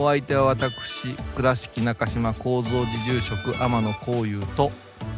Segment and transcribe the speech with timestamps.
[0.00, 4.70] お相手は私倉敷中島幸三寺住職天野幸雄と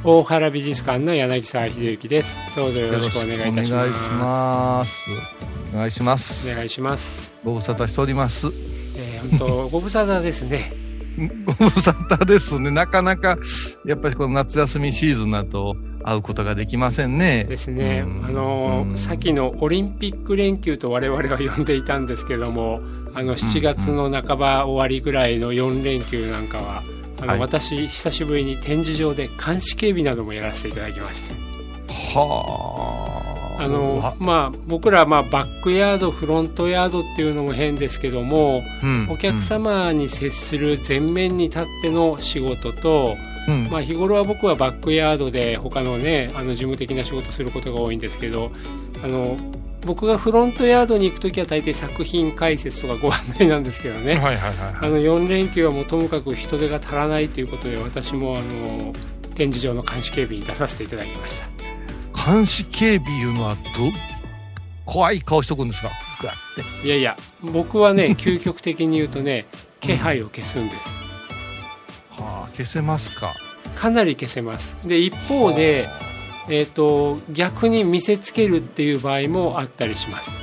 [0.02, 2.36] 大原美術館の柳沢秀幸です。
[2.56, 5.08] どうぞよろしくお願いいたします。
[5.72, 6.50] お願いします。
[6.50, 7.32] お願いします。
[7.44, 8.48] ご無沙汰しております。
[8.96, 10.72] えー、本当ご無沙汰ですね。
[11.46, 12.72] ご無沙汰ですね。
[12.72, 13.38] なかなか
[13.86, 17.44] やっぱりこの夏休みシーズンだと会うことができませんね。
[17.44, 18.04] ですね。
[18.24, 22.80] あの、先のオリンピック連休と我々は呼んでいたんですけども、
[23.14, 26.82] あの、7月の半ば終わりぐらいの4連休なんかは、
[27.20, 31.34] あの、はい、私、久しぶりに展示場で監視警備などもやらせていただきまして。
[31.88, 33.62] はあ。
[33.62, 43.16] あの、まあ、僕ら、まあ、バックヤード、フロントヤードっていうのも変ですけども、うん、お客様に接する前面に立っての仕事と、
[43.48, 48.52] うん、まあ、日頃は僕はバックヤードで他のねあの事務的な仕事することが多いんですけど
[49.02, 49.36] あの
[49.84, 58.92] 僕がフロントヤードに行く時は大抵作品解説とかご案内なんですけどね、はいはいはい、あの4連休はもうともかく人手が足らないということで私もあの
[59.34, 61.46] 展示場の監視警備に出させていただきました。
[62.32, 63.60] 監視警備いうのはど
[64.84, 65.88] 怖い顔しとくんですか？
[66.84, 69.46] いやいや僕はね 究極的に言うとね
[69.80, 70.96] 気配を消すんです、
[72.10, 73.34] はあ消せますか？
[73.74, 74.76] かなり消せます。
[74.86, 75.88] で一方で、
[76.48, 80.40] えーと、逆に見せつけるっていう場合もあったりします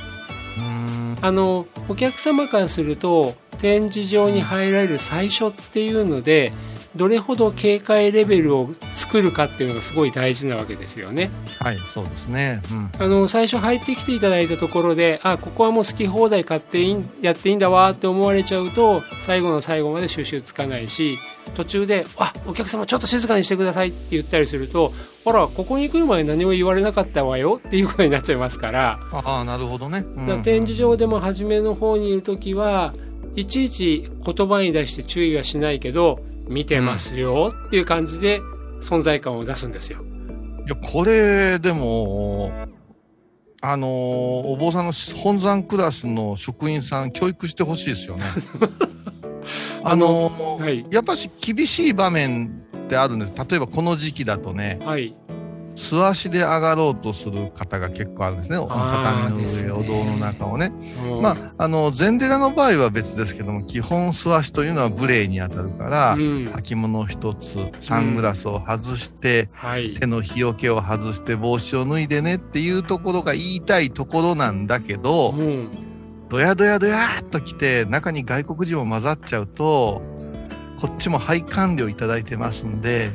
[1.22, 6.52] あのお客様からすると展示場に入られる最初っていうので
[6.96, 11.30] どれほど警戒レベルを作るかっていうのがすごい大事なわけですよね。
[11.60, 12.60] はい、そうですね。
[12.72, 21.20] うん、あの最初入ってきていただいたところで、あ、ここはもう好き放題買っていいやっていいんだわって思われちゃうと、最後の最後まで収集つかないし、
[21.54, 24.92] 途中で、あ、お客様ちょっと静かにしてくださいって言ったりすると、
[25.24, 28.98] ほら、ここに来る前何も言われなかったわよっていうことになっちゃいますから。
[29.12, 30.04] ああ、なるほどね。
[30.16, 32.94] うん、展示場でも初めの方にいるときは、
[33.36, 38.40] いちいち言葉に出して注意はしないけど、見てますよっていう感じで
[38.82, 40.00] 存在感を出すんですよ。
[40.66, 42.52] いや、これ、でも、
[43.60, 48.24] あのー、お坊さんの本山クラスの職員さん、教育してほしいですよね。
[49.84, 53.32] あのー、はい、やっぱし厳しい場面ってあるんです。
[53.48, 55.16] 例えばこの時期だとね、はい、
[55.76, 58.58] 素足で上がろうとする方が結構あるんですね。
[58.68, 60.72] 畳の上、お堂の中をね。
[61.22, 75.70] まあ、あの、禅寺の場合は別ですけども、基本素足というのは無礼に当たるから、うん、履物一つ、サングラスを外して、うんはい、手の日よけを外して帽子を脱いでねっていうところが言いたいところなんだけど、うん、
[76.28, 80.02] ドヤドヤドヤーっと来て、中に外国人も混ざっちゃうと、
[80.80, 83.10] こっちも配管料いただいてますんで、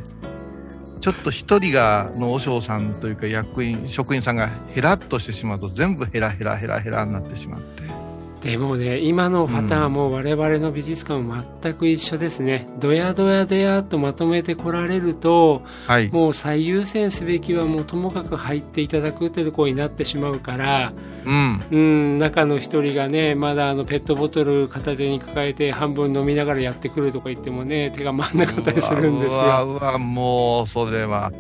[1.02, 8.05] ちょっと一人がの和尚さんというか役員、職員さんがヘラっとしてしまうと全部ヘラヘラヘラヘラになってしまって。
[8.46, 12.68] でもね、今のパターンも我々の美術館も全く一緒ですね。
[12.80, 20.94] どやどやどやとまとめてこられると、はい、もう最優先すべきはもうともかく入っていただくってところになってしまうから、
[21.26, 29.42] うん、うん、中の一人がね、まだあのペットボトル片手に抱えて半分飲みながらやってくるとか言ってもね、手が回んなかったりするんですよ。
[29.42, 31.32] うわうわ、もう、それは。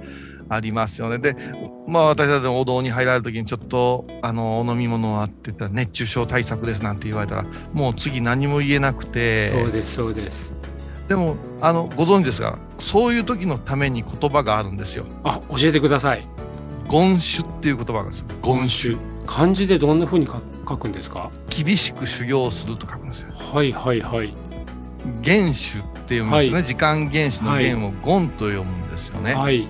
[0.50, 1.18] ありますよね。
[1.20, 1.36] で、
[1.88, 9.50] まあ私たちお堂に入られるときにちょっと、あの、お飲み物はって言ったら熱中症対策ですなんて言われたら、もう次何も言えなくて。
[9.52, 10.54] そうです、そうです。
[11.08, 15.06] でも、あの、ご存知ですが、そういう時のために言葉があるんですよ。
[15.24, 16.28] あ、教えてください。
[16.90, 18.26] 言種っていう言葉なんですよ。
[18.44, 18.96] 言種。
[19.26, 20.34] 漢字でどんな風に書
[20.78, 21.32] くんですか？
[21.50, 23.32] 厳しく修行すると書くんですよ。
[23.34, 24.34] はいはいはい。
[25.24, 25.54] 原種っ
[26.06, 26.54] て読むんですね。
[26.54, 29.34] はい、時間原子の原を言と読むんですよね。
[29.34, 29.68] はい。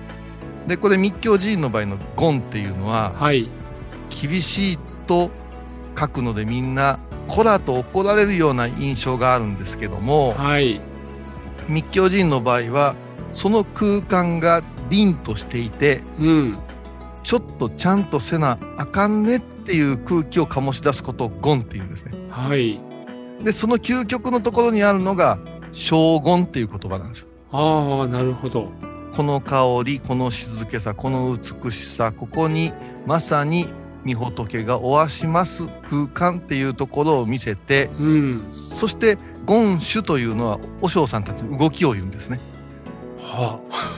[0.66, 3.48] でこれ密教寺院の場合の「ゴン」っていうのは、はい、
[4.10, 5.30] 厳しいと
[5.98, 6.98] 書くのでみんな
[7.28, 10.80] こらと怒られるような印象があるんですけども、はい、
[11.68, 12.94] 密教寺院の場合は
[13.32, 16.58] その空間が凛としていて、うん、
[17.22, 22.12] ちょっとちゃんとせなあかんねっていう空気を醸し出すことをゴンっていうんですね。
[22.30, 22.80] はい。
[23.42, 25.38] で、その究極のところにあるのが、
[25.72, 27.28] 荘厳っていう言葉なんですよ。
[27.50, 28.70] ああ、なるほど。
[29.16, 32.74] この香り、この静けさ、この美しさ、ここに
[33.06, 33.66] まさに
[34.04, 39.16] 御仏がおわします空間っていうところを見せて、うん、そして
[39.46, 42.38] 権主というのは和尚さんたちの動きを言うんですね。
[43.18, 43.90] はあ、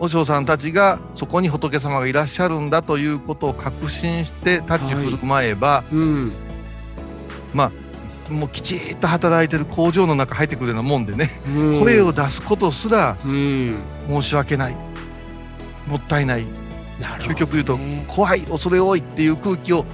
[0.00, 5.94] 和尚さんたちがそこに仏様がいらっしゃるんだということを確信して立ち振る舞えば、はい。
[5.94, 6.32] うん、
[7.54, 7.72] まあ
[8.30, 14.76] もうきちっと働いてる工場の中入ってくるようなもんでね、うん、声を出すことすら申し訳ない、
[15.86, 16.46] もったいない、
[17.20, 17.78] 究極言うと
[18.08, 19.84] 怖い、恐れ多いっていう空気を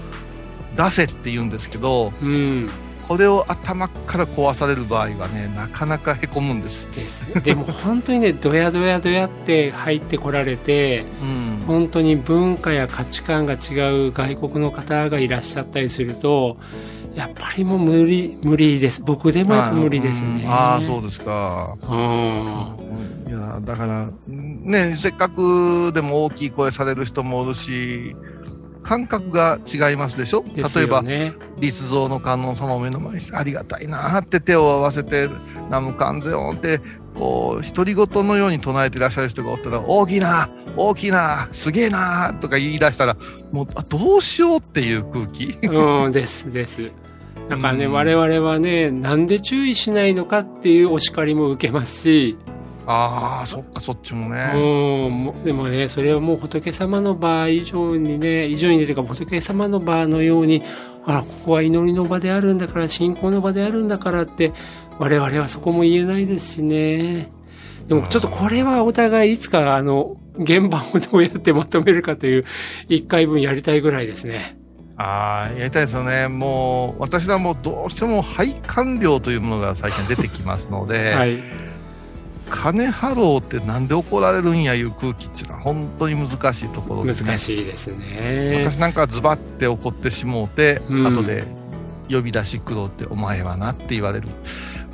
[0.76, 2.68] 出せって言うんですけど、うん、
[3.06, 6.88] これを頭から壊される場合はね、なかなかへこむんです。
[6.94, 7.42] です。
[7.42, 16.56] でも本当にね、どやどやどやって入ってこられて、うん、本当に文化や価値観が違う外国の方がいらっしゃったりすると、
[17.14, 19.02] やっぱりもう無理、無理です。
[19.02, 20.44] 僕でもやっぱ無理ですね。
[20.46, 21.76] ああ、そうですか。
[21.82, 23.28] うん。
[23.28, 28.16] いや、だから、ね、せっかくでも大きい声される人もおるし、
[28.82, 31.04] 感覚が違いますでしょ、ね、例えば、
[31.58, 35.28] 立像の観音様を目の前にしてありがたいなって手を合わせて、
[35.66, 36.80] 南無観世音って、
[37.14, 43.16] こう、独り言のように唱えていらっしゃる人がおったら、大きな、大きな、すげえなとか言い出したら、
[43.52, 45.54] もう、あどうしようっていう空気？
[45.62, 46.90] うん、です、です。
[47.48, 52.38] だからね、我々はね、なんで注意しないのかっていうお叱りも受けますし、
[52.86, 54.52] ああ、そっか、そっちもね。
[54.54, 55.44] うん。
[55.44, 60.62] でもね、それはもう仏様の場以上にね、以上にというか仏様の場のように、
[61.04, 64.52] あら、ここは祈りの場であるんだから、信仰の場であるんだからって、
[64.98, 67.30] 我々はそこも言えないですしね。
[67.86, 72.44] でもちょっとこれはお互いいつかあの、現場をどうやってまとめるかという
[72.88, 74.56] 一回分やりたいぐらいですね。
[75.02, 76.28] ああ、やりたいですよね。
[76.28, 81.42] もう、私はもうどうしても配管料というものが最近出てきますので、 はい。
[82.48, 87.28] 金払おうってなんで怒られるんやいう空気っていうのは本当に難しいところですね。
[87.28, 88.62] 難しいですね。
[88.62, 91.44] 私なんかズバって怒ってしもうて、うん、後で
[92.10, 94.28] 呼び出し苦労ってお前はなって言われる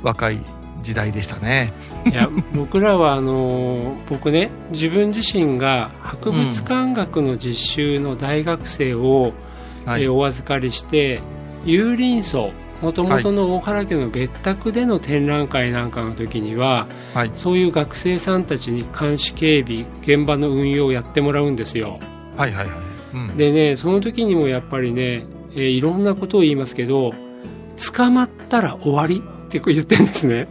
[0.03, 0.39] 若い
[0.81, 1.73] 時代でしたね。
[2.09, 9.48] いや、 僕らはあの、僕ね、自分自身が博物館学の実習の大学生を、うん、
[9.97, 11.21] えお預かりして、
[11.65, 12.51] 有林荘、
[12.81, 21.99] もともとの大原家の別宅での展覧会なんかの時には、はい、そういう学生さんたちに監視警備現場の運用をやってもらうんですよ。
[22.37, 22.77] はいはいはい
[23.13, 27.13] うん、でねその時にもやっぱりね、えー、いろんなことを言いますけど
[27.93, 30.47] 捕まったら終わりって言ってるんですね。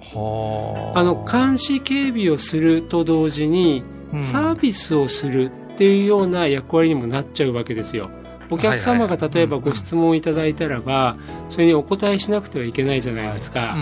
[0.00, 3.84] はあの監視警備をすると同時に、
[4.20, 8.10] サービスをするっていうような役割にもなっちゃうわけですよ。
[8.52, 11.16] お客様が例えばご質問いただいたらば、
[11.48, 13.76] それにお答えしなくてはいけないじゃないですか。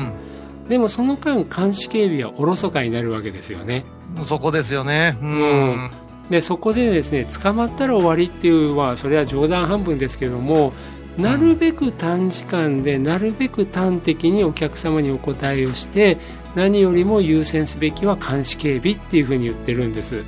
[0.68, 3.84] でもその間、監視警備はおろそかになるわけですよね。
[4.24, 5.18] そこですよね。
[5.20, 5.90] うん。
[6.30, 10.72] で、そこでですね、捕まったら終わりっていうのは、それは冗談半分ですけども、
[11.18, 16.18] なるべく短時間で、なるべく端的にお客様にお答えをして、
[16.54, 20.24] 何よりも優先すべきは監視警備っていうふうに言ってるんです。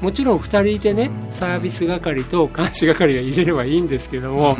[0.00, 4.56] もちろん2人いてねサービス係と監視係が入れればいいんですけども、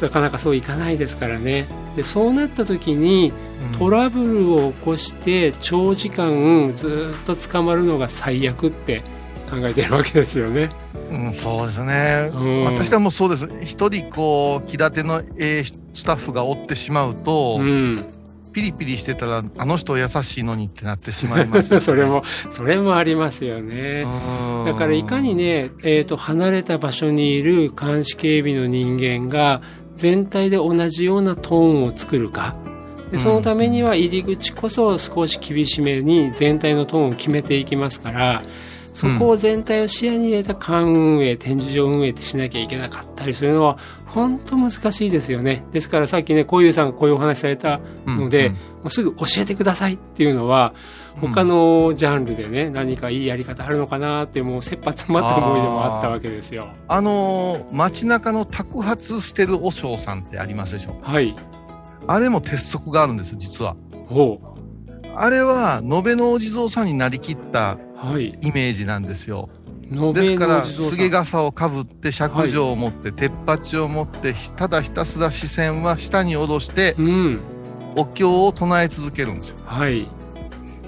[0.00, 1.66] なかなかそういかないですからね。
[1.96, 3.32] でそうなった時に
[3.78, 9.02] トラブルを起こして長時間ずっと捕まるのが最悪って
[9.50, 10.70] 考えてるわけですよね。
[11.10, 18.04] うん、そうですね、うん、私はもうそうです、一人こう気立ての、えー、スタッフがおってしまうと、うん、
[18.52, 24.04] ピリピリしてたら、あの人優しいのにってなってしまいます、ね、 それも、それもありますよね。
[24.66, 29.62] だからいかにね、えっ、ー、と、離れた場所にいる監視警備の人間が、
[29.96, 32.56] 全体で同じようなトーンを作るか。
[33.10, 38.42] でそのためには入り口こそ少し厳しめに全体のトーンを決めていきますから、
[38.92, 43.78] そこを全体を視野に入れた館運営、展示場運営ってしなきゃいけなかったりするのは、
[44.10, 45.64] 本当難しいですよね。
[45.72, 50.74] ですからさっきね、こういうさんがこういうお話されたので、うんうん、もうすぐ教えてくださいっていうのは、
[51.20, 56.68] 他のジャンルでね、何かいいやり方あるのかなって、もう切羽詰まった思いでもあったわけですよ。
[56.88, 61.34] あのー、街中の宅発してる和尚さんってありますでしょはい。
[62.06, 63.76] あれも鉄則があるんですよ、実は。
[64.08, 64.50] ほう。
[65.14, 67.78] あれは、延べのお地蔵さんになりきった
[68.40, 69.40] イメージなんですよ。
[69.40, 69.50] はい、
[69.90, 77.40] ですから、すげ傘をかぶって、尺状を持って、はい、鉄鉢を持って、ただひたすら視線は下に下ろして、うん、
[77.96, 79.56] お経を唱え続けるんですよ。
[79.64, 80.08] はい。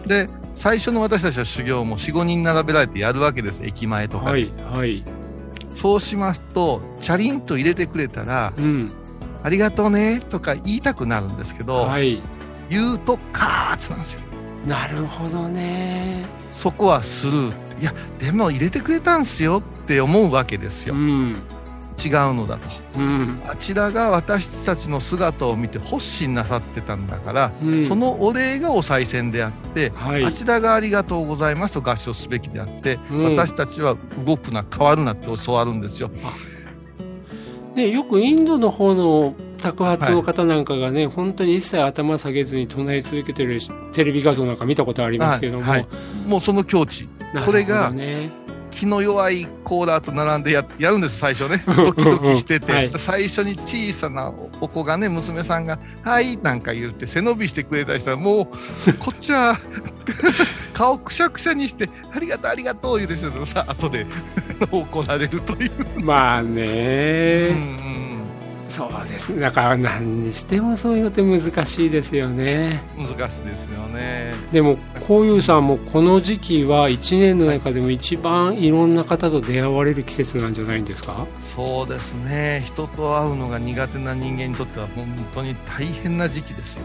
[0.06, 5.04] で、最初の私たちの修行も4、5人並べられてやるわけです、駅前とかはい、はい。
[5.80, 8.88] そうしますと、チャリンと入れてくれたら、うん、
[9.42, 12.22] ありがとうねとか言いたくなるんですけど、はい、
[12.70, 14.20] 言うとカーツなんですよ。
[14.64, 16.24] なるほどね。
[16.52, 17.61] そこはスルー。
[17.82, 20.94] いや、でも入れてくれたんすよって思うわけですよ。
[20.94, 21.36] うん、
[22.02, 36.10] 違うのだと、うん、あちらが私たちの姿を見て発信なさってたんだから、うん、そのお礼がお賽銭であって、はい、あちらがありがとうございますと合唱すべきであって、うん、私たちは動くな変わるなって教わるんですよ。
[37.74, 43.60] ね、よくインドの方の宅発の方なんかがね、はい、本当に一切頭下げずに唱え続けてる
[43.92, 45.80] テレビ画像なんか見たことありますけども、はい。
[45.80, 47.08] はい、もうその境地、
[47.40, 48.30] これが、ね、
[48.70, 51.62] 気の弱いコーラーと並んでややるんです、最初ね。
[51.66, 58.48] ドキドキしてて、はい、最初に小さなお子がね、娘さんが、はいなんか言って背伸びしてくれた人は、も
[58.86, 59.58] う、 こっちは
[60.74, 64.06] 顔くしゃくしゃにして、ありがとう、ありがとう言うてさ、後で
[64.70, 65.70] 怒られるという。
[66.00, 67.48] まあね。
[67.86, 67.91] うん
[68.72, 69.28] そうです。
[69.34, 72.82] ねだから何にしてもそういうのって難しいですよね。
[72.96, 74.32] 難しいですよね。
[74.50, 81.26] でもこういうさんもこの時期は1年の中でも一番いろんな方と出会われる季節なんじゃないんですか？
[81.54, 82.62] そうですね。
[82.64, 86.82] 人と会うのが苦手な人間にとっては本当に大変な時期ですよ。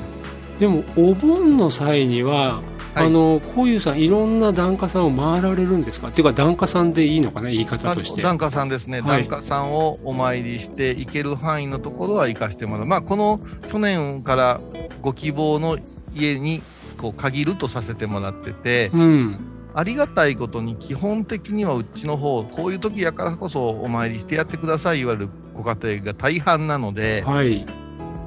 [0.60, 2.62] でもお盆の際には
[2.98, 6.08] はい、あのこういうさん、いろんな檀家さんを回られるんですか？
[6.10, 8.22] っていうか、檀家さんでいいのかな、言い方として。
[8.22, 13.40] 檀家さんですね、檀家さんをお参りして、行ける範囲のところは行かしてもらう、まあ、この
[13.70, 14.62] 去年から
[15.02, 15.78] ご希望の
[16.16, 16.62] 家に
[16.98, 19.40] こう限るとさせてもらってて、うん、
[19.76, 27.66] ありがたいことに、基本的にはうちの方こういう時やからこそお参りしてやってください言われるご家庭が大半なので、はい。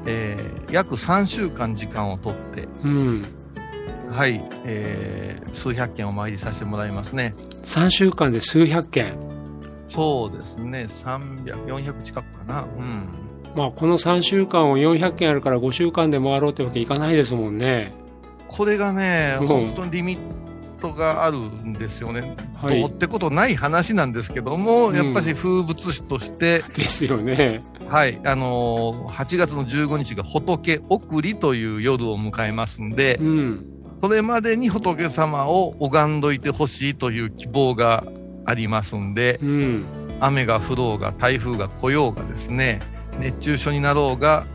[0.06, 3.22] えー、約3週間時間をとって、うん
[4.10, 7.34] はい、えー、数百件お参りさせてもらいますね。
[7.62, 9.16] 3週間で数百件
[9.88, 12.62] そうですね、300、400近くかな。
[12.62, 13.08] うん。
[13.54, 17.92] まあ、この3週間を400件あるから5週間で回ろうってわけいかないですもんね。
[18.48, 20.20] これがね、うん、本当にリミッ
[20.80, 22.36] トがあるんですよね。
[22.56, 26.62] はい、どうってことない話なんですけども、うん、やっぱし風物詩として。
[26.74, 27.62] ですよね。
[27.88, 28.20] はい。
[28.24, 38.04] あのー、8月の15日が仏送りという夜を迎えますんで、うんそれまでに仏様を拝んどいてほしいという希望が
[38.46, 39.86] ありますんで、うん、
[40.20, 42.80] 雨が降ろうが台風が来ようがですね
[43.18, 44.46] 熱中症になろうが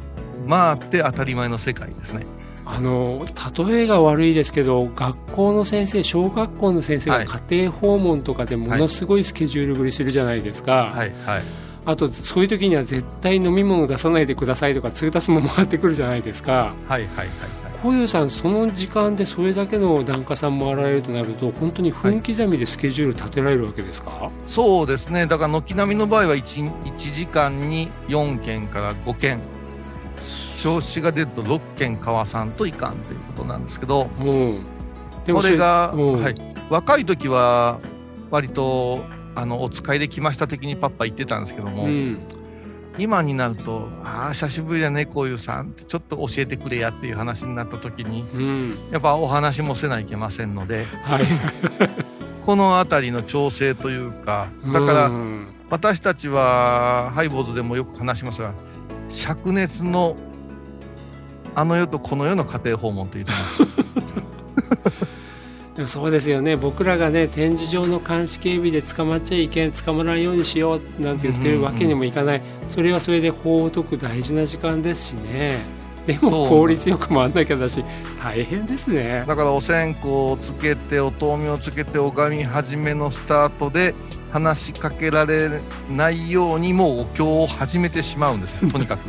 [0.50, 2.26] 回って当たり前の世界ですね。
[2.68, 3.24] あの
[3.68, 11.44] 例えが悪いですけど学校の先生小学校の先生が家庭訪問とかでものすごいスケジュールぶりするじゃないですか、はいはい、
[11.86, 29.40] あとそういう時には絶対飲み物出さないでくださいとか通達も回ってくるじゃないですか、はいはいはいこういうさん、その時間でそれだけの檀家さん回られるとなると、本当に分刻みでスケジュール立てられるわけですか、はい、そうですね、だから軒並みの場合は 1, 1時間に4件から5件、
[30.58, 34.64] 少子が出ると6件かわさんといかんということなんですけど、うん、
[35.26, 36.36] でもこれが、うん、はい、
[36.70, 37.80] 若い時は
[38.32, 39.04] 割と
[39.36, 42.20] あのお使いで来ました的にパッパ言ってたんですけども、うん
[42.98, 51.26] 今になると、ああ、久しぶりだね、こういうさんって、ちょっと教えてくれやっていう話になった時に、うん、やっぱお話もせないけませんので、はい、
[52.46, 55.12] このあたりの調整というか、だから、
[55.70, 58.54] 私たちは、ハイボーズでもよく話しますが、
[59.10, 60.16] 灼熱の
[61.58, 63.64] あの世とこの世の家庭訪問と言ってます。
[65.76, 66.56] でもそうですよね。
[66.56, 75.60] 僕らがね展示場の監視警備で捕まっちゃいけん捕まらないようにしようなんて言ってるわけにもいかない、それはそれで法を解く大事な時間ですしね。
[76.08, 77.84] でも効率よく回んなきゃだし
[78.24, 79.26] 大変ですね。
[79.28, 83.96] だからお線香をつけてお灯明をつけて拝み始めのスタートで
[84.32, 85.50] 話しかけられ
[85.90, 89.06] ないようにもうお経を始めてしまうんです とにかく。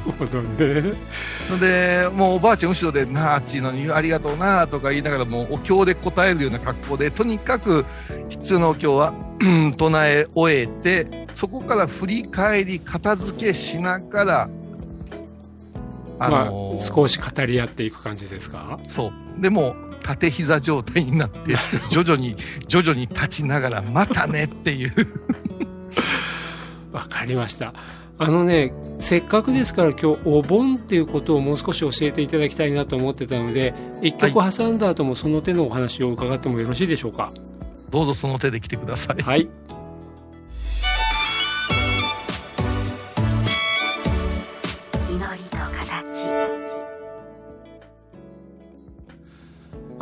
[1.50, 7.84] のでもうおばあちゃん後ろで「なあっちのにありがとうな」とか言いながらもうお経で答えるような格好でとにかく
[8.28, 9.14] 必要なお経は
[9.76, 14.48] 唱え終えてそこから振り返り片付けしながら
[16.18, 18.78] あのーまあ、少し語り合っていく感じですか？
[18.88, 21.56] そうでも縦膝状態になって、
[21.90, 22.36] 徐々に、
[22.68, 24.94] 徐々に立ちながら、またねっていう
[26.92, 27.74] わかりました。
[28.18, 37.30] あのね、せっかくですから今日お盆っていうことをもう少し教えていただきたいなと思ってたので、一曲挟んだ後もその手のお話を伺ってもよろしいでしょうか？
[37.90, 39.22] どうぞその手で来てください。
[39.22, 39.48] はい。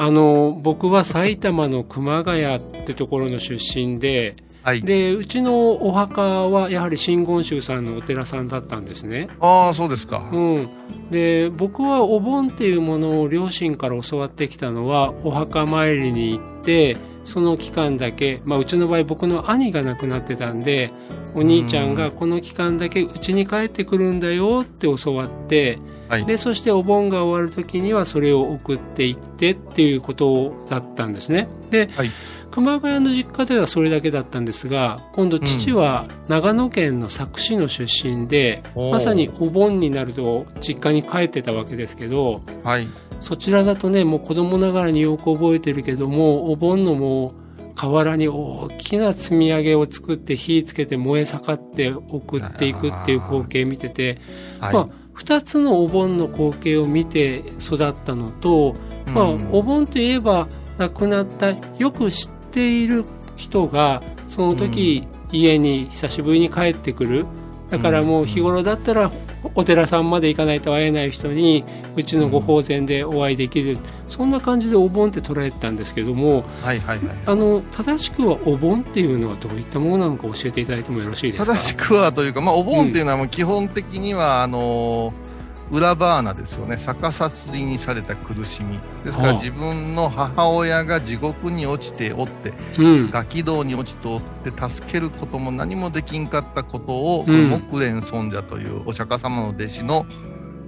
[0.04, 9.28] あの僕は埼玉の熊谷ってところの出身ではい、でうちのお墓はやはり真言宗さんのお寺さんだったんですね。
[9.38, 10.70] ああそうですか、うん、
[11.10, 16.96] で僕はお盆っていうものを両親から教わってきたのはお墓参りに行って
[17.26, 20.90] その期間だけ、まあ、うちの場合僕の兄が亡くなってたんで
[21.34, 31.48] お兄ちゃんがこの期間だけうちに帰ってくるんだよって教わって、はい、でそしてお盆が終わる時にはそれを送っていってっていうことだったんですね。
[31.70, 32.10] で、はい。
[32.50, 38.84] 熊谷の実家ではそれだけだったんですが今度父は長野県の佐久市の出身で、う。
[38.84, 42.86] ん、まさにお盆になると実家に帰ってたわけですけど、はい、
[43.18, 54.20] そちらだとねもう子供ながらによく覚えてるけどもお盆のもう河原に大きな積み上げを作って火つけて燃え盛って送っていくっていう光景見てて、
[54.60, 58.74] はい、まあ2つのお盆の光景を見て育ったのと、
[59.14, 63.04] まあ、お盆といえば亡くなったよく知っている
[63.36, 67.26] 人がその時、家に久しぶりに帰ってくる。
[67.68, 69.10] だからもう日頃だったら
[69.54, 71.64] お寺さんまで行かないと会えない人に
[71.96, 81.54] うちのご法前でお会いできる、そんな感じでお盆って捉えてたんですけども、はいはいはい、あの正しくはお盆っていうのはどういったものなのか教えていただいてもよろしいですか？
[81.54, 85.34] 正しくはというか、まあ、お盆っていうのはもう基本的には、あのー
[85.70, 86.76] 裏バーナですよね。
[86.76, 88.78] 逆さつりにされた苦しみ。
[89.02, 100.06] ですから自分の母親が地獄に落ちておって、うん、ガキ道に落ちておって助けることも何もできんかったことを、うん、木蓮尊者というお釈迦様の弟子の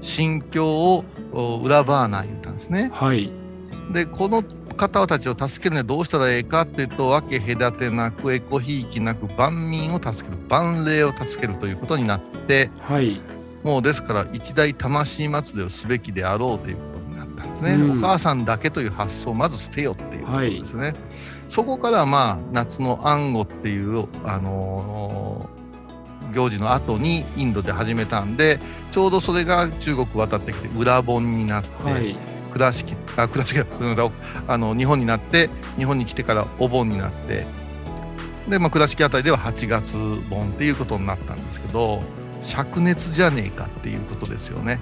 [0.00, 1.04] 心境を
[1.62, 2.90] 裏バーナー言ったんですね。
[2.92, 3.32] はい、
[3.92, 4.42] でこの
[4.76, 13.20] 方たちを助けるにはどうしたらええかっていうと分け隔てなくエコひいきなく万民を助ける万霊を助けるということになって、はい、
[13.64, 20.94] もうですから一大魂祭りをすべきであろうということになったんですね、うん、お母さんだけという発想をまず捨てよっていうことですね、はい、
[21.48, 25.65] そこからまあ夏の暗号っていう、あのー、
[26.36, 28.60] 行事の後にインドで始めたんで
[28.92, 32.14] ちょうどそれが中国渡ってきて裏本になって、はい、
[32.52, 33.60] 倉敷あ倉敷
[34.46, 37.46] あの日本になって日本に来てからお盆になって
[38.48, 39.96] で、まあ、倉敷あたりでは8月
[40.28, 42.02] 盆っていうことになったんですけど
[42.42, 44.78] 灼熱じゃねえかっていうことですよね。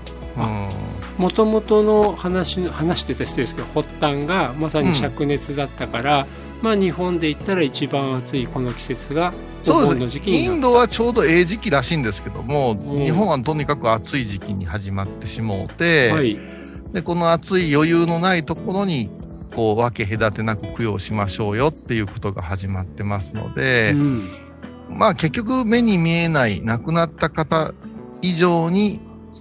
[1.16, 6.26] もともとの話話してた人ですけど発端がまさに灼熱だったから、うん、
[6.60, 9.32] まあ、日本で言ったら一番暑いこの季節が
[9.64, 16.38] そうですインドはちょうどええ時期らしいんですけども、うん、日本はとにかく暑い時期に始まってしもうて、はい、
[16.92, 19.10] でこの暑い余裕のないところに
[19.54, 24.28] こう分け隔てなく供養しましょうよっていうことが始まってますので、うん
[24.88, 27.72] まあ結局目に見えない亡くなった方
[28.22, 29.00] 以上に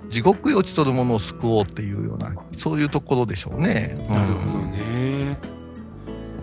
[0.09, 3.95] 地獄に落ちとるものを救おうっていうような、そういうところでしょうね。
[4.09, 4.62] なるほどね。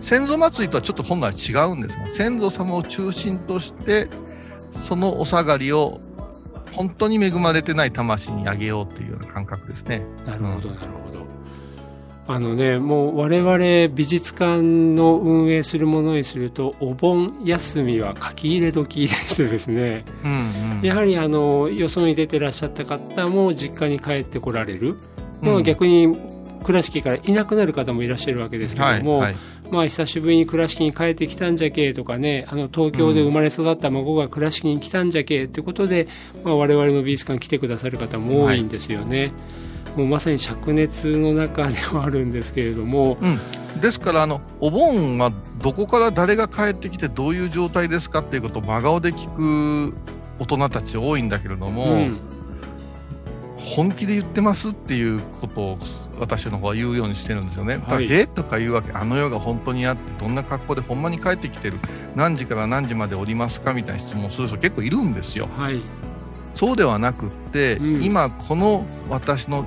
[0.01, 4.07] 先祖祭りとはちょっと本来違うんです先祖様を中心として、
[4.83, 5.99] そのお下がりを
[6.73, 10.03] 本当に恵まれてない魂にあげようっていうような感覚ですね。
[10.25, 11.21] なるほど、なるほど。
[12.27, 24.97] あのね、もう我々美術館の運営するものにすると、お盆休みは書き入れ時でしてですね、うんうん、やはりあの、よそに出てらっしゃった方も実家に帰ってこられる。
[25.43, 26.15] うん、逆に
[26.63, 29.37] 倉敷からいなくなる方もいらっしゃるわけですけども、はいはい、
[29.71, 36.07] まあ久しぶりに倉敷に帰ってきたんじゃけとかね、あの東京で生まれ育った孫が倉敷に来たんじゃけってことで、
[36.43, 39.19] まあ我々の美術館来てくださる方も多いんですよね。
[39.19, 39.31] はい。
[39.95, 49.29] もうまさに灼熱の中ではあるんですけれども、うん、ですからあのお盆はどこから誰が帰ってきてどういう状態ですかっていうことを真顔で聞
[49.91, 49.95] く
[50.39, 52.19] 大人たち多いんだけれども、うん、
[53.75, 55.79] 本気で言ってますっていうことを
[56.19, 57.77] 私の方は言うようにしてるんですよね。
[57.87, 61.79] はい、えとか言うわけあの世が本当にあってどんな格好でほんまに帰ってきてる
[62.15, 65.47] 何時から何時までおりますかみたいな質問をする人結構いるんですよ。
[65.55, 65.81] はい。
[66.53, 69.65] そうではなくって、うん、今この私の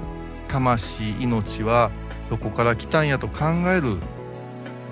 [0.48, 1.90] 魂命は
[2.28, 3.96] どこから来たんやと考える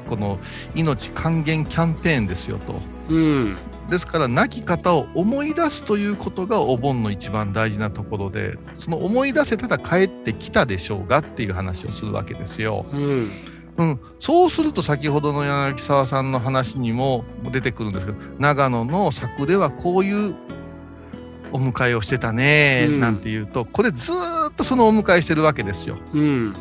[0.09, 0.39] この
[0.75, 3.57] 命還元キャンペーンですよと、うん、
[3.93, 12.87] ですから亡き方を思い出すということがお盆の一番大事なところでその思い出せたら帰ってきたでしょうがっていう話をするわけですよ。
[12.91, 13.31] うん
[13.77, 20.37] うん、そうすると先ほどの柳沢さんの話にも出てくるんですけど長野の作ではこういう
[21.53, 25.99] お迎えをしてたね、なんて言うと、これずっとそのお迎えしてるわけですよ。
[26.15, 26.55] うん。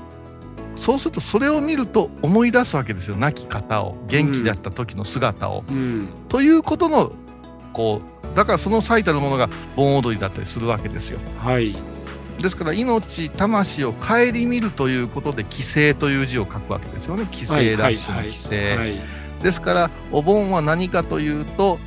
[0.82, 3.16] そうするとそれを見ると思い出すわけですよ。
[3.16, 5.64] 亡き方を、元気だった時の姿を。
[5.70, 7.14] うん、ということの、
[7.72, 8.02] こ
[8.34, 11.20] う、だからその最たるものが盆踊りだったりするわけですよ。
[11.38, 11.78] はい。
[12.42, 19.04] ですから命、魂を顧みるということで、帰省という字を書くわけですよね、帰省ラッシュの帰省。
[19.44, 21.78] ですから、お盆は何かというと、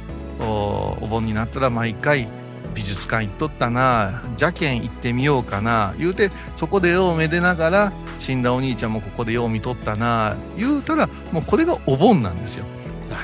[0.40, 2.28] おお盆になったら毎回、
[2.74, 12.64] 美術館行っとったな、邪剣行ってみようかな、言うて、そこで絵をめでながら、死んだお兄ちゃんもここでよう見とったな、言うたら、もうこれがお盆なんですよ。
[13.10, 13.22] なる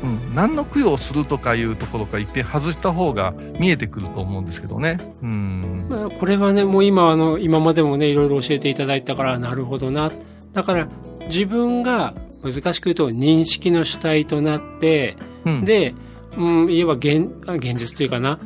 [0.00, 0.08] ほど。
[0.08, 4.98] うん、何の供養するとかいうところからいっぺん外した方が見えてくると思うんですけどね。
[5.22, 5.86] うん。
[5.88, 10.10] まあ、これはね、もう今、あの、今までもね、いろいろ教えていただいたから、なるほどな。
[10.52, 10.88] だから、
[11.26, 15.94] 自分が、難しく言うと、認識の主体となって、うん、で、
[16.36, 18.38] うん、言えば現、現実というかな、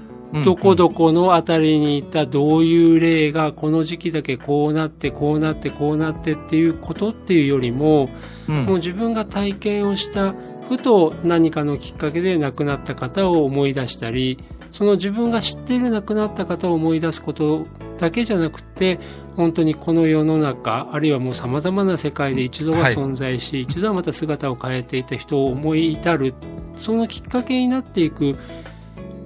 [0.45, 8.11] どこどこの辺りにいたどういう例がこの時期だけこうなってこうなってこうなってっていうことっていうよりも、
[8.49, 10.35] うん、もう自分が体験をした
[10.69, 14.39] ふと何かのきっかけで亡くなった方を思い出したり
[14.73, 17.67] その自分が知っている亡くなった方を思い出すこと
[17.99, 18.99] だけじゃなくて
[19.37, 26.35] 本当にこの世の中あるいはもうさまざまな世界で一度は存在し、はい、一度はまた姿を変えていた人を思い至る
[26.77, 28.37] そのきっかけになっていく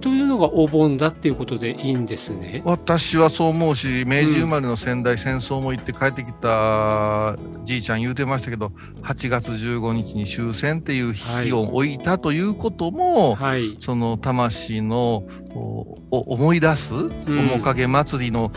[0.00, 2.62] というのがお盆だっていうことでいいんですね。
[2.64, 16.94] 私はそう思うし、明治生まれの仙台戦争も行って帰ってきたじいちゃん言うてましたけど、8月15日に終戦っていう日を置いたということも、はい、その魂のを思い出す、
[17.26, 18.52] 面影祭りの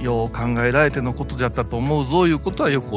[0.00, 2.90] よう考えられてのことだったと思うぞいうことはよく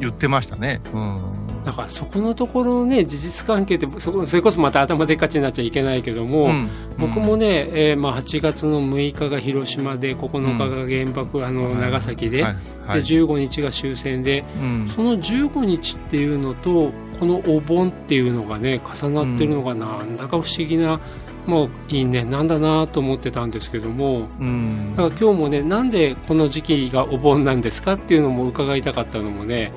[0.00, 0.80] 言ってましたね。
[0.94, 12.56] うんだからそこのところのね、事実関係ってそこ、それこそまた頭でっかちになっちゃいけないけども、うん、僕もね、えー、まあ8月の6日が広島で、9日が原爆、うん、あの、長崎で、はい。
[12.86, 20.98] はい、で、15日が終戦で、うん、その15日っていうのと、このお盆っていうのがね、重なってるのがなんだか不思議な、
[21.46, 29.72] もういいね、なんだなと思ってたんですけども、うん、だから今日もね、なんでこの時期がお盆なんですかっていうのも伺いたかったのもね、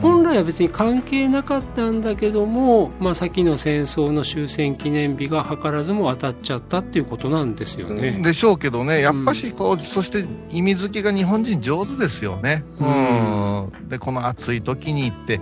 [0.00, 8.20] 本来は別に関係なかったんだけども、まあ、先の戦争の終戦記念日が図らずも当たっちゃったっていうことなんですよね。
[8.22, 12.64] でしょうけどね、やっぱしこう、うん、そして意味付けが日本人上手ですよね。
[12.78, 15.40] うん、うん、で、この暑い時に行って、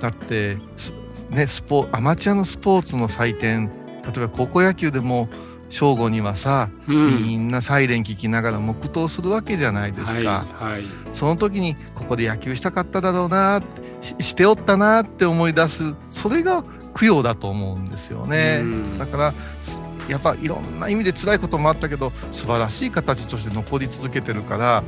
[0.00, 0.56] だって、
[1.30, 3.70] ね、スポアマチュアのスポーツの祭典、
[4.04, 5.28] 例えば高校野球でも、
[5.70, 13.62] 正午にはさ、うん、みんなサイレン聞きながら黙祷するわけじゃないですか、はいはい、その時にここで野球したかっただろうな
[14.18, 16.64] しておったなって思い出すそれが
[16.98, 19.34] 供養だと思うんですよね、うん、だから
[20.08, 24.82] やっぱいろんな意味で辛いこともあったけど素晴らしい形として残り続けてるから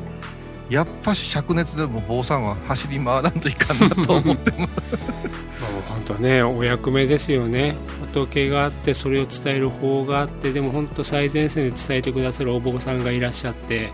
[0.69, 4.73] やっぱし灼熱でも坊さんは走り回らんといかんなと思ってます。
[5.89, 7.77] 本当ねお役目ですよね
[8.13, 13.91] 仏があってそれを伝える方があってでも本当最前線で伝えてくださるお坊さんがいらっしゃって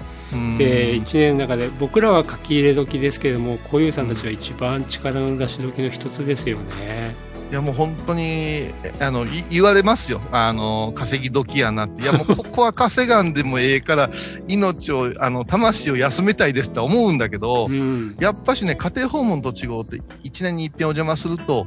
[0.59, 7.29] で1年の中で僕らは書き入れ時ですけれども小遊さんたちは一番力の出し時の一つですよね。
[7.51, 14.11] いやもう本当にあの言われますよ、あの稼ぎ時やなって、いやもう ここは稼がんでもええから、
[14.49, 21.67] 命を、あの魂を休めたいですって思うんだけど、うん、やっぱしね、家庭訪問と違うって、1年に一遍お邪魔すると、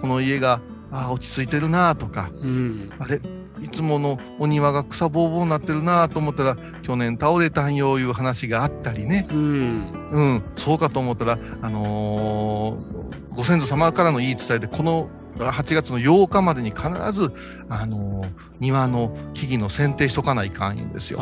[0.00, 3.20] この家があ落ち着いてるなとか、うん、あれ
[3.62, 9.26] いつものお庭が草ぼうぼうになってるなと思ったら、去年倒れたんよいう話があったりね。
[9.30, 10.10] うん。
[10.10, 10.44] うん。
[10.56, 17.32] そうかと思ったら、あのー、ご先祖様からの言い伝えで、この8月の8日までに必ず、
[17.68, 18.28] あのー、
[18.60, 21.18] 庭の木々の剪定しとかないかんんですよ。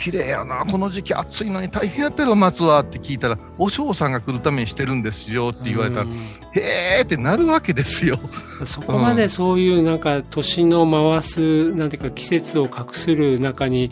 [0.00, 6.06] 綺麗やな、この時期暑いのに大変やったろ、松はって聞いたら、お嬢さんが来るためにしてるんですよって言われたら、
[6.54, 8.18] へーってなるわけですよ。
[8.64, 13.90] そこまでそういうなんか年の回す、なんていうか季節を画する中に、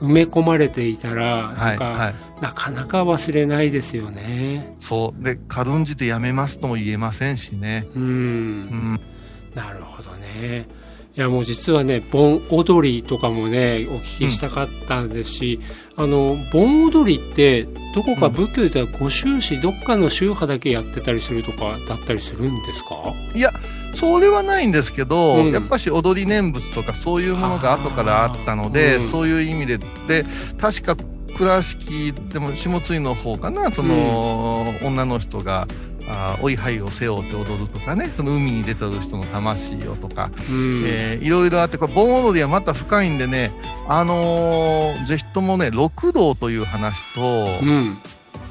[0.00, 4.76] 埋め込まれていたら、なんか、はいはい、なかなか忘れないですよね。
[4.78, 5.24] そう。
[5.24, 7.88] で、軽んじてやめますとも言えませんしね。
[7.96, 8.02] うん。
[8.02, 9.00] うん、
[9.54, 10.66] なるほどね。
[11.18, 15.60] いやもう実はね、盆踊りとかもね、お聞きしたかったんですし、
[15.96, 23.14] うん、あの、盆踊りって、どこか仏教で言ったらご宗師、どっかの宗派だけやってたりするとか、だったりするんですか？
[23.34, 23.52] いや、
[23.96, 30.24] それはないんですけど、うん、やっぱし踊り念仏とかそういうものが後からあったので、うん、そういう意味で、で、
[30.56, 30.96] 確か
[31.36, 35.66] 倉敷でも下津井の方かな、その、女の人が、
[36.08, 43.52] あおいはいを背負って踊るとかねその海に出てる人の魂をとか、うん、えー、いろいろあってこれ盆踊りはまた深いんでね
[43.86, 47.98] あのー、ぜひともね六道という話と、うん、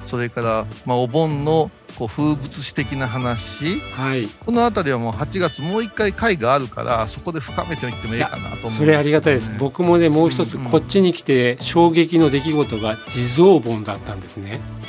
[0.08, 9.52] それから、まあ、お盆のこう風物詩的な話、はい、この辺りはもう8月もう一回会があるからそこで深めていってもいいかなと思う、ね、それありがたいです。
[9.58, 14.88] 僕もねもう一つこっちに来て衝撃の出来事が地蔵盆だったんですね、うん、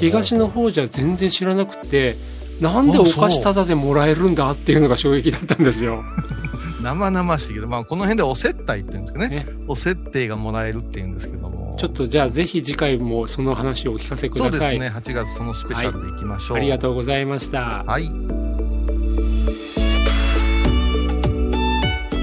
[0.00, 2.16] 東の方じゃ全然知らなくて
[2.60, 6.04] なんでお菓子タダでもらえるんだっていうのが衝撃だったんですよ。
[6.82, 9.28] 生々しいけど、まあ、この辺でお接待っていうんですかね。
[9.28, 11.76] ねお接待がもらえるっていうんですけども。
[11.78, 14.52] ちょっとじゃあぜひ次回もその話をお聞かせください。
[14.52, 14.88] そうですね。
[14.88, 17.84] 8月そのスペシャルでいきましょう、はい、ありがとうございました。
[17.84, 18.04] はい。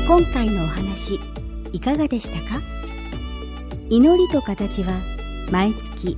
[0.07, 1.19] 今回のお話
[1.71, 2.61] いかがでしたか？
[3.89, 4.93] 祈りと形は
[5.51, 6.17] 毎月